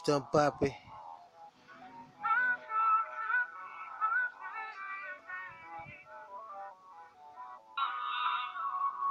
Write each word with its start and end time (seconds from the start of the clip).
Stuntt 0.00 0.32
Papi. 0.32 0.74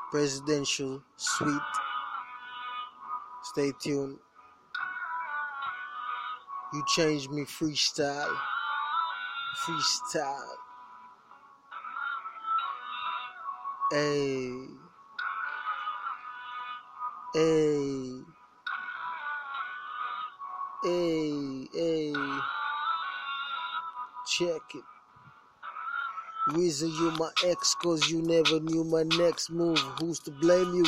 Presidential 0.09 1.03
Suite. 1.15 1.61
Stay 3.43 3.71
tuned. 3.79 4.17
You 6.73 6.83
changed 6.87 7.29
me 7.29 7.43
freestyle. 7.43 8.35
Freestyle. 9.63 10.55
Hey. 13.91 14.53
Hey. 17.35 18.23
Hey, 20.83 21.67
hey. 21.73 22.13
Check 24.27 24.61
it. 24.75 24.83
Reason 26.53 26.89
you 26.89 27.11
my 27.11 27.29
ex, 27.45 27.75
cause 27.75 28.09
you 28.09 28.21
never 28.21 28.59
knew 28.59 28.83
my 28.83 29.03
next 29.17 29.49
move. 29.51 29.77
Who's 29.99 30.19
to 30.21 30.31
blame 30.31 30.73
you? 30.73 30.85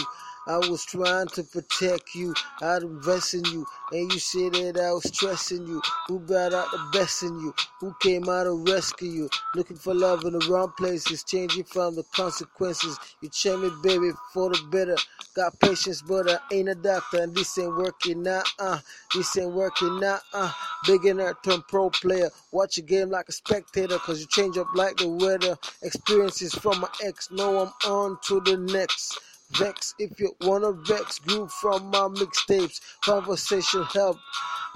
I 0.48 0.58
was 0.58 0.84
trying 0.86 1.27
to 1.27 1.44
protect 1.44 2.16
you, 2.16 2.34
I'd 2.62 2.81
invest 2.81 3.36
in 3.36 3.45
you, 3.45 3.66
and 3.91 4.12
you 4.12 4.20
said 4.20 4.54
that 4.54 4.81
I 4.81 4.91
was 4.91 5.04
stressing 5.04 5.67
you. 5.67 5.81
Who 6.08 6.20
brought 6.20 6.54
out 6.54 6.72
the 6.72 6.90
best 6.91 7.22
in 7.22 7.40
you? 7.40 7.54
Who 7.80 7.95
came 8.02 8.27
out 8.27 8.45
to 8.45 8.54
rescue 8.72 9.09
you? 9.09 9.30
Looking 9.54 9.77
for 9.77 9.94
love 9.94 10.23
in 10.26 10.34
the 10.34 10.45
wrong 10.50 10.73
places, 10.77 11.23
changing 11.23 11.66
from 11.66 11.95
the 11.95 12.04
consequences. 12.12 12.98
You 13.22 13.30
change 13.30 13.62
me, 13.62 13.72
baby, 13.84 14.12
for 14.34 14.50
the 14.50 14.59
better. 14.72 14.95
Got 15.36 15.59
patience, 15.59 16.02
but 16.02 16.30
I 16.30 16.38
ain't 16.52 16.70
a 16.70 16.76
doctor, 16.76 17.22
and 17.22 17.36
this 17.36 17.58
ain't 17.58 17.76
working 17.78 18.23
now. 18.23 18.44
Uh, 18.59 18.80
this 19.14 19.38
ain't 19.38 19.52
working 19.52 20.00
now. 20.00 20.20
Uh, 20.33 20.52
Beginner 20.88 21.30
in 21.30 21.36
turn 21.44 21.64
pro 21.67 21.89
player. 21.92 22.30
Watch 22.52 22.78
a 22.80 22.81
game 22.81 23.09
like 23.09 23.30
a 23.30 23.31
spectator, 23.31 24.00
cause 24.00 24.20
you 24.20 24.28
change 24.28 24.58
up 24.58 24.67
like 24.73 24.98
the 24.98 25.08
weather. 25.08 25.58
Experiences 25.83 26.53
from 26.55 26.81
my 26.81 26.89
ex, 27.03 27.30
know 27.31 27.59
I'm 27.59 27.92
on 27.92 28.17
to 28.23 28.42
the 28.42 28.58
next. 28.58 29.20
Vex 29.57 29.95
if 29.99 30.19
you 30.19 30.35
wanna 30.41 30.71
vex. 30.71 31.19
Grew 31.19 31.47
from 31.47 31.88
my 31.91 32.07
mixtapes. 32.09 32.80
Conversation 33.02 33.83
help. 33.93 34.17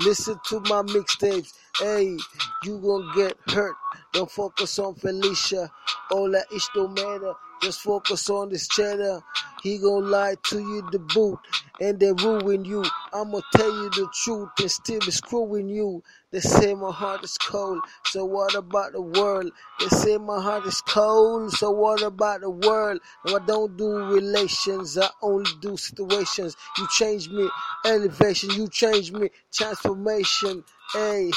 Listen 0.01 0.39
to 0.47 0.59
my 0.61 0.81
mixtapes. 0.83 1.53
Hey, 1.77 2.17
you 2.63 2.77
gon' 2.79 3.11
get 3.15 3.37
hurt. 3.47 3.75
Don't 4.13 4.31
focus 4.31 4.79
on 4.79 4.95
Felicia. 4.95 5.71
All 6.11 6.29
that 6.31 6.45
ish 6.53 6.67
don't 6.73 6.93
matter. 6.93 7.33
Just 7.65 7.81
focus 7.81 8.29
on 8.29 8.49
this 8.49 8.67
cheddar. 8.67 9.23
He 9.63 9.79
gon' 9.79 10.11
lie 10.11 10.35
to 10.49 10.59
you 10.59 10.87
the 10.91 10.99
boot 10.99 11.39
and 11.81 11.99
they 11.99 12.11
ruin 12.11 12.63
you. 12.63 12.85
I'ma 13.11 13.41
tell 13.55 13.71
you 13.71 13.89
the 13.89 14.07
truth 14.23 14.49
and 14.59 14.69
still 14.69 14.99
be 14.99 15.09
screwing 15.09 15.69
you. 15.69 16.03
They 16.31 16.41
say 16.41 16.75
my 16.75 16.91
heart 16.91 17.23
is 17.23 17.39
cold, 17.39 17.79
so 18.05 18.23
what 18.23 18.53
about 18.53 18.91
the 18.91 19.01
world? 19.01 19.51
They 19.79 19.87
say 19.87 20.17
my 20.17 20.39
heart 20.39 20.67
is 20.67 20.79
cold, 20.81 21.53
so 21.53 21.71
what 21.71 22.03
about 22.03 22.41
the 22.41 22.51
world? 22.51 22.99
No, 23.25 23.37
I 23.37 23.45
don't 23.47 23.75
do 23.75 23.89
relations, 24.13 24.95
I 24.99 25.09
only 25.23 25.49
do 25.61 25.75
situations. 25.75 26.55
You 26.77 26.87
change 26.91 27.29
me, 27.29 27.49
elevation, 27.83 28.51
you 28.51 28.67
change 28.67 29.11
me, 29.11 29.29
transformation. 29.51 30.63
Hey, 30.93 31.31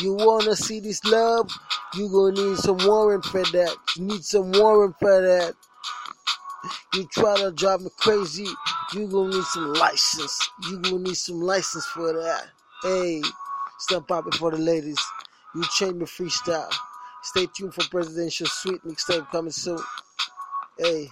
you 0.00 0.12
wanna 0.12 0.56
see 0.56 0.80
this 0.80 1.02
love? 1.04 1.50
You 1.94 2.08
gonna 2.10 2.48
need 2.48 2.58
some 2.58 2.78
warrant 2.84 3.24
for 3.24 3.42
that. 3.42 3.76
You 3.96 4.04
need 4.04 4.24
some 4.24 4.52
warrant 4.52 4.96
for 4.98 5.22
that. 5.22 5.53
You 6.94 7.06
try 7.12 7.36
to 7.36 7.52
drive 7.52 7.80
me 7.82 7.90
crazy, 7.96 8.46
you 8.92 9.06
gonna 9.08 9.30
need 9.30 9.44
some 9.44 9.72
license. 9.74 10.50
You 10.68 10.78
gonna 10.80 10.98
need 10.98 11.16
some 11.16 11.40
license 11.40 11.86
for 11.86 12.12
that. 12.12 12.46
Hey, 12.82 13.22
stop 13.78 14.08
popping 14.08 14.32
for 14.32 14.50
the 14.50 14.58
ladies. 14.58 14.98
You 15.54 15.62
change 15.72 15.94
me 15.94 16.06
freestyle. 16.06 16.72
Stay 17.22 17.46
tuned 17.56 17.74
for 17.74 17.88
presidential 17.88 18.46
suite 18.46 18.82
mixtape 18.84 19.30
coming 19.30 19.50
soon. 19.50 19.78
Hey. 20.78 21.08